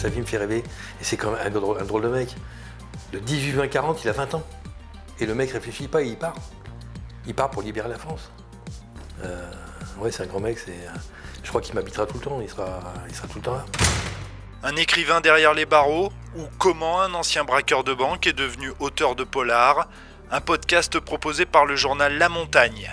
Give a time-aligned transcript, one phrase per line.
[0.00, 0.64] sa vie me fait rêver.
[1.00, 2.34] Et c'est quand même un drôle, un drôle de mec.
[3.12, 4.42] De 18 20 40, il a 20 ans.
[5.20, 6.34] Et le mec réfléchit pas, il part.
[7.26, 8.30] Il part pour libérer la France.
[9.22, 9.50] Euh,
[9.98, 10.58] ouais, c'est un grand mec.
[10.58, 10.98] C'est, euh,
[11.42, 12.40] je crois qu'il m'habitera tout le temps.
[12.40, 13.64] Il sera, il sera tout le temps là.
[14.62, 19.14] Un écrivain derrière les barreaux ou comment un ancien braqueur de banque est devenu auteur
[19.14, 19.88] de polar.
[20.30, 22.90] Un podcast proposé par le journal La Montagne.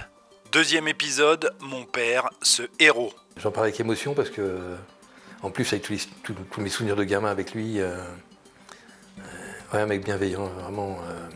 [0.52, 3.14] Deuxième épisode, mon père, ce héros.
[3.38, 4.60] J'en parle avec émotion parce que,
[5.44, 5.84] en plus, avec
[6.24, 7.98] tous, mes souvenirs de gamin avec lui, euh,
[9.20, 9.24] euh,
[9.74, 11.30] un mec bienveillant, vraiment, euh,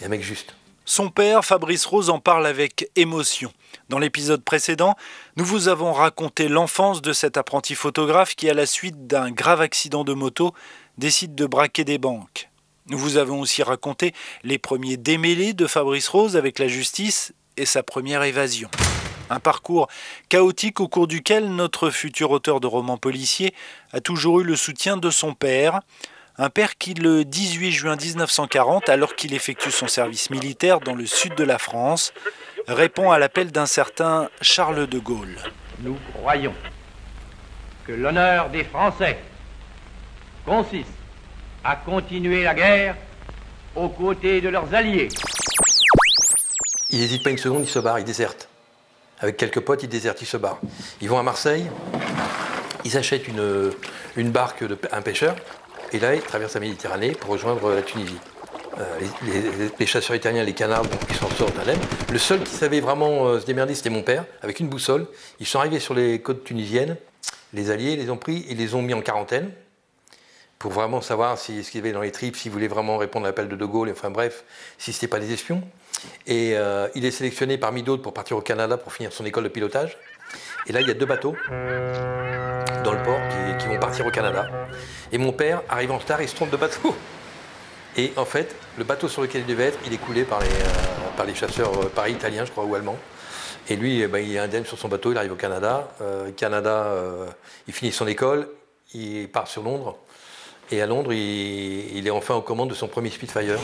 [0.00, 0.54] et un mec juste.
[0.86, 3.52] Son père, Fabrice Rose, en parle avec émotion.
[3.88, 4.96] Dans l'épisode précédent,
[5.36, 9.60] nous vous avons raconté l'enfance de cet apprenti photographe qui, à la suite d'un grave
[9.60, 10.54] accident de moto,
[10.98, 12.50] décide de braquer des banques.
[12.88, 17.64] Nous vous avons aussi raconté les premiers démêlés de Fabrice Rose avec la justice et
[17.64, 18.68] sa première évasion.
[19.30, 19.88] Un parcours
[20.28, 23.54] chaotique au cours duquel notre futur auteur de romans policiers
[23.92, 25.80] a toujours eu le soutien de son père,
[26.36, 31.06] un père qui, le 18 juin 1940, alors qu'il effectue son service militaire dans le
[31.06, 32.12] sud de la France,
[32.66, 35.36] répond à l'appel d'un certain Charles de Gaulle.
[35.80, 36.54] Nous croyons
[37.86, 39.18] que l'honneur des Français
[40.44, 40.88] consiste
[41.62, 42.96] à continuer la guerre
[43.74, 45.08] aux côtés de leurs alliés.
[46.90, 48.48] Il n'hésite pas une seconde, il se barre, il déserte.
[49.20, 50.60] Avec quelques potes, il déserte, il se barre.
[51.00, 51.66] Ils vont à Marseille,
[52.84, 53.72] ils achètent une,
[54.16, 55.36] une barque de un pêcheur,
[55.92, 58.18] et là, ils traversent la Méditerranée pour rejoindre la Tunisie.
[58.80, 61.78] Euh, les, chasseurs italiens, les canards, ils s'en sortent à l'aide.
[62.10, 65.06] Le seul qui savait vraiment euh, se démerder, c'était mon père, avec une boussole.
[65.38, 66.96] Ils sont arrivés sur les côtes tunisiennes,
[67.52, 69.50] les Alliés les ont pris et les ont mis en quarantaine
[70.58, 73.26] pour vraiment savoir si, ce qu'il y avait dans les tripes, s'ils voulaient vraiment répondre
[73.26, 74.44] à l'appel de De Gaulle, enfin bref,
[74.78, 75.62] si ce n'était pas des espions.
[76.26, 79.44] Et euh, il est sélectionné parmi d'autres pour partir au Canada pour finir son école
[79.44, 79.96] de pilotage.
[80.66, 81.36] Et là, il y a deux bateaux
[82.84, 83.20] dans le port
[83.58, 84.46] qui, vont partir au Canada.
[85.12, 86.94] Et mon père arrive en retard, il se trompe de bateau.
[87.96, 90.46] Et en fait, le bateau sur lequel il devait être, il est coulé par les,
[90.46, 92.98] euh, par les chasseurs, euh, pareil, italiens, je crois, ou allemands.
[93.68, 95.88] Et lui, eh ben, il est indemne sur son bateau, il arrive au Canada.
[96.00, 96.92] Euh, Canada,
[97.66, 98.48] il finit son école,
[98.92, 99.96] il part sur Londres.
[100.70, 103.58] Et à Londres, il, il est enfin aux commandes de son premier Spitfire.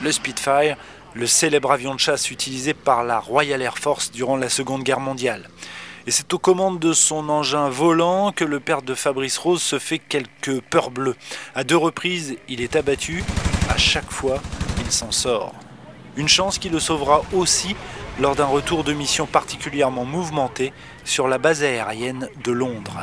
[0.00, 0.76] Le Spitfire,
[1.14, 5.00] le célèbre avion de chasse utilisé par la Royal Air Force durant la Seconde Guerre
[5.00, 5.48] mondiale.
[6.06, 9.80] Et c'est aux commandes de son engin volant que le père de Fabrice Rose se
[9.80, 11.16] fait quelques peurs bleues.
[11.56, 13.24] À deux reprises, il est abattu.
[13.68, 14.40] À chaque fois,
[14.78, 15.52] il s'en sort.
[16.16, 17.74] Une chance qui le sauvera aussi
[18.20, 20.72] lors d'un retour de mission particulièrement mouvementé
[21.04, 23.00] sur la base aérienne de Londres.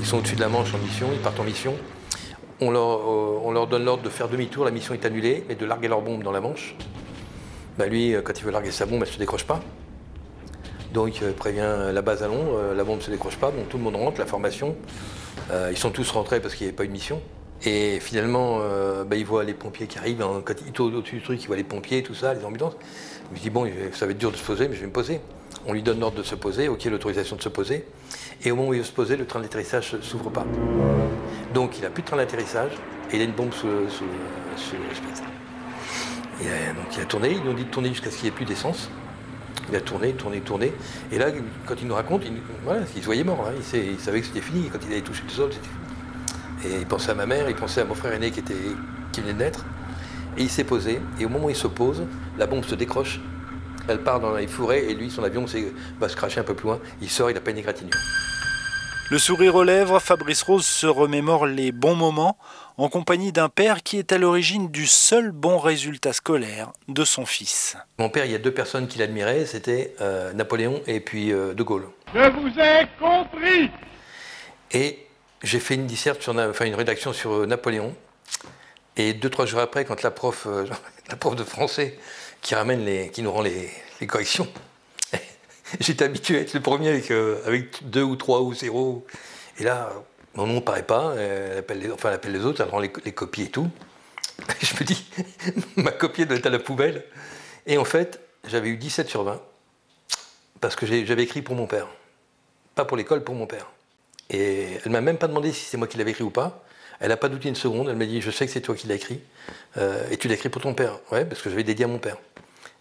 [0.00, 1.74] Ils sont au-dessus de la Manche en mission, ils partent en mission.
[2.58, 5.56] On leur, euh, on leur donne l'ordre de faire demi-tour, la mission est annulée, mais
[5.56, 6.74] de larguer leur bombe dans la Manche.
[7.76, 9.60] Bah lui, euh, quand il veut larguer sa bombe, elle ne se décroche pas.
[10.94, 13.68] Donc euh, il prévient la base à Londres, la bombe ne se décroche pas, donc
[13.68, 14.74] tout le monde rentre, la formation.
[15.70, 17.20] Ils sont tous rentrés parce qu'il n'y avait pas eu de mission.
[17.64, 18.58] Et finalement,
[19.06, 21.46] bah, ils voient les pompiers qui arrivent, hein, quand ils tournent au-dessus du truc, ils
[21.46, 22.76] voient les pompiers, tout ça, les ambulances.
[23.30, 24.92] Il me dit, bon, ça va être dur de se poser, mais je vais me
[24.92, 25.20] poser.
[25.66, 27.84] On lui donne l'ordre de se poser, ok, l'autorisation de se poser.
[28.44, 30.46] Et au moment où il veut se poser, le train d'atterrissage ne s'ouvre pas.
[31.56, 32.72] Donc il n'a plus de train d'atterrissage
[33.10, 34.04] et il a une bombe sous, sous
[34.58, 34.76] sous.
[34.76, 38.24] Et, euh, donc il a tourné, ils lui ont dit de tourner jusqu'à ce qu'il
[38.24, 38.90] n'y ait plus d'essence.
[39.70, 40.70] Il a tourné, tourné, tourné.
[41.10, 41.28] Et là,
[41.64, 43.42] quand il nous raconte, il, voilà, il se voyait mort.
[43.48, 43.54] hein.
[43.72, 44.68] Il, savait que c'était fini.
[44.70, 46.74] Quand il avait touché le sol, c'était fini.
[46.74, 49.38] Et il pensait à ma mère, il pensait à mon frère aîné qui, venait de
[49.38, 49.64] naître.
[50.36, 51.00] Et il s'est posé.
[51.18, 52.02] Et au moment où il se pose,
[52.36, 53.18] la bombe se décroche.
[53.88, 55.46] Elle part dans les fourrés et lui, son avion
[56.00, 56.80] va se cracher un peu plus loin.
[57.00, 57.96] Il sort, il n'a pas une égratignure.
[59.08, 62.36] Le sourire aux lèvres, Fabrice Rose se remémore les bons moments
[62.76, 67.24] en compagnie d'un père qui est à l'origine du seul bon résultat scolaire de son
[67.24, 67.76] fils.
[67.98, 71.54] Mon père, il y a deux personnes qui l'admiraient, c'était euh, Napoléon et puis euh,
[71.54, 71.86] De Gaulle.
[72.12, 73.70] Je vous ai compris
[74.72, 75.06] Et
[75.44, 77.94] j'ai fait une disserte sur, enfin une rédaction sur euh, Napoléon.
[78.96, 80.66] Et deux trois jours après, quand la prof, euh,
[81.08, 81.96] la prof de français
[82.42, 84.48] qui ramène les, qui nous rend les, les corrections,
[85.80, 89.06] j'étais habitué à être le premier avec, euh, deux ou trois ou zéro.
[89.58, 89.92] Et là,
[90.34, 91.14] mon nom ne paraît pas.
[91.16, 93.68] Elle appelle les, enfin, elle appelle les autres, elle rend les, les copies et tout.
[94.60, 95.04] Je me dis,
[95.76, 97.04] ma copie doit être à la poubelle.
[97.66, 99.40] Et en fait, j'avais eu 17 sur 20
[100.60, 101.88] parce que j'avais écrit pour mon père.
[102.74, 103.70] Pas pour l'école, pour mon père.
[104.30, 106.64] Et elle m'a même pas demandé si c'est moi qui l'avais écrit ou pas.
[107.00, 107.88] Elle n'a pas douté une seconde.
[107.88, 109.20] Elle m'a dit Je sais que c'est toi qui l'as écrit.
[109.76, 110.98] Euh, et tu l'as écrit pour ton père.
[111.10, 112.16] Ouais, parce que j'avais dédié à mon père.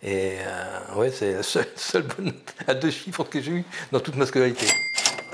[0.06, 3.66] Et euh, ouais, c'est la seule, seule bonne note à deux chiffres que j'ai eu
[3.92, 4.68] dans toute ma scolarité.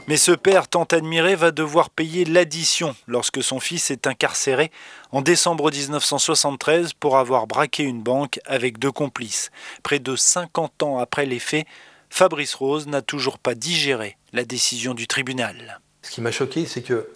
[0.07, 4.71] Mais ce père tant admiré va devoir payer l'addition lorsque son fils est incarcéré
[5.11, 9.51] en décembre 1973 pour avoir braqué une banque avec deux complices.
[9.83, 11.67] Près de 50 ans après les faits,
[12.09, 15.81] Fabrice Rose n'a toujours pas digéré la décision du tribunal.
[16.01, 17.09] Ce qui m'a choqué, c'est que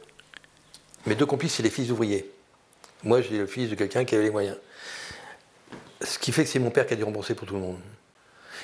[1.06, 2.30] mes deux complices, c'est les fils ouvriers.
[3.04, 4.58] Moi, j'ai le fils de quelqu'un qui avait les moyens.
[6.02, 7.80] Ce qui fait que c'est mon père qui a dû rembourser pour tout le monde.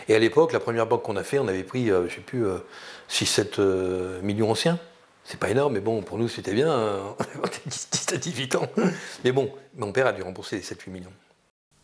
[0.07, 2.21] Et à l'époque, la première banque qu'on a fait, on avait pris, je ne sais
[2.21, 2.45] plus,
[3.09, 4.79] 6-7 millions anciens.
[5.23, 6.69] C'est pas énorme, mais bon, pour nous, c'était bien.
[7.41, 8.67] On était 10 à 18 ans.
[9.23, 11.13] Mais bon, mon père a dû rembourser les 7-8 millions.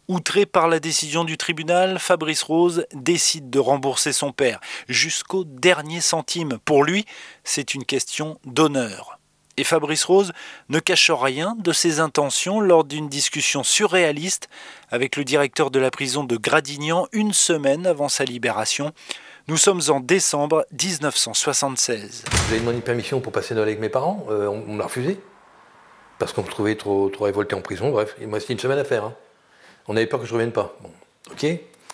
[0.08, 6.02] Outré par la décision du tribunal, Fabrice Rose décide de rembourser son père jusqu'au dernier
[6.02, 6.60] centime.
[6.64, 7.06] Pour lui,
[7.44, 9.20] c'est une question d'honneur.
[9.60, 10.34] Et Fabrice Rose
[10.70, 14.50] ne cache rien de ses intentions lors d'une discussion surréaliste
[14.92, 18.94] avec le directeur de la prison de Gradignan une semaine avant sa libération.
[19.48, 22.26] Nous sommes en décembre 1976.
[22.50, 24.28] J'avais demandé une permission pour passer Noël avec mes parents?
[24.30, 25.20] Euh, on, me l'a refusé.
[26.20, 27.90] Parce qu'on me trouvait trop, trop révolté en prison.
[27.90, 29.06] Bref, il m'a resté une semaine à faire.
[29.06, 29.16] Hein.
[29.88, 30.78] On avait peur que je ne revienne pas.
[30.82, 30.92] Bon,
[31.32, 31.48] ok.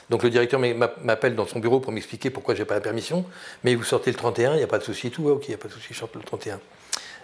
[0.10, 3.24] Donc le directeur m'appelle dans son bureau pour m'expliquer pourquoi j'ai pas la permission.
[3.64, 5.30] Mais vous sortez le 31, il n'y a pas de souci et tout.
[5.30, 6.60] ok, il n'y a pas de souci, je sorte le 31.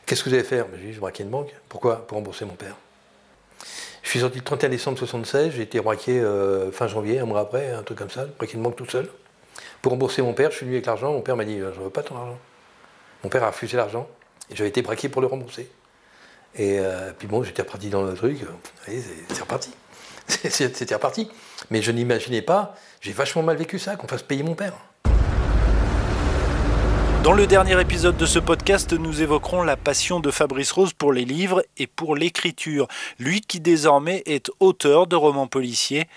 [0.10, 1.54] Qu'est-ce que vous allez faire Je dis, je braquer une banque.
[1.70, 2.08] Pourquoi?
[2.08, 2.76] Pour rembourser mon père.
[4.02, 7.42] Je suis sorti le 31 décembre 76, j'ai été braqué euh, fin janvier, un mois
[7.42, 9.08] après, un truc comme ça, braqué une banque tout seul.
[9.84, 11.14] Pour rembourser mon père, je suis venu avec l'argent.
[11.14, 12.40] Mon père m'a dit euh, Je ne veux pas ton argent.
[13.24, 14.10] Mon père a refusé l'argent.
[14.50, 15.70] Et j'avais été braqué pour le rembourser.
[16.56, 18.40] Et euh, puis bon, j'étais reparti dans le truc.
[18.88, 19.70] C'est reparti.
[20.28, 21.30] C'était reparti.
[21.70, 24.74] Mais je n'imaginais pas, j'ai vachement mal vécu ça, qu'on fasse payer mon père.
[27.24, 31.12] Dans le dernier épisode de ce podcast, nous évoquerons la passion de Fabrice Rose pour
[31.12, 32.88] les livres et pour l'écriture.
[33.20, 36.08] Lui qui désormais est auteur de romans policiers.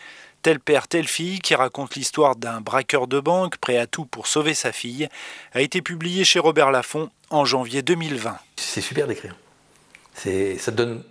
[0.43, 4.29] Tel père, telle fille, qui raconte l'histoire d'un braqueur de banque prêt à tout pour
[4.29, 5.09] sauver sa fille,
[5.55, 8.37] a été publié chez Robert Laffont en janvier 2020.
[8.57, 9.35] C'est super d'écrire.
[10.15, 11.03] Ça te donne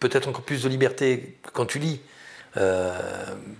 [0.00, 2.00] peut-être encore plus de liberté quand tu lis.
[2.56, 2.92] Euh,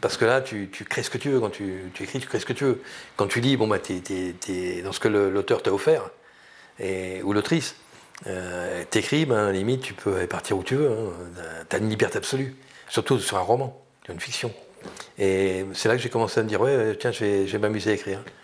[0.00, 1.40] parce que là, tu, crées ce que tu veux.
[1.40, 2.82] Quand tu, écris, tu crées ce que tu veux.
[3.16, 3.94] Quand tu lis, bon, bah, tu
[4.48, 6.10] es, dans ce que l'auteur t'a offert,
[6.78, 7.76] et, ou l'autrice.
[8.26, 10.90] Euh, T'écris, ben, limite, tu peux partir où tu veux.
[10.90, 11.12] Hein.
[11.68, 12.54] Tu as une liberté absolue.
[12.88, 14.52] Surtout sur un roman, une fiction.
[15.18, 17.94] Et c'est là que j'ai commencé à me dire, ouais, tiens, je vais, m'amuser à
[17.94, 18.24] écrire.